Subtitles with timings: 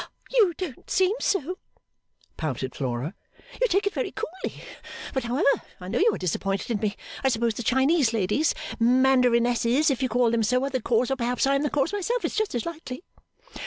[0.31, 1.59] 'You don't seem so,'
[2.35, 3.13] pouted Flora,
[3.61, 4.63] 'you take it very coolly,
[5.13, 5.45] but however
[5.79, 10.09] I know you are disappointed in me, I suppose the Chinese ladies Mandarinesses if you
[10.09, 12.55] call them so are the cause or perhaps I am the cause myself, it's just
[12.55, 13.03] as likely.